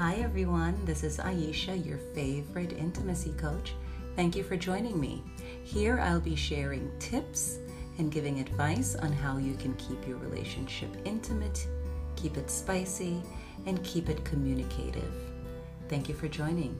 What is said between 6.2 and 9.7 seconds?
be sharing tips and giving advice on how you